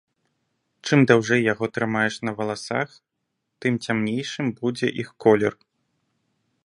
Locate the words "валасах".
2.39-2.89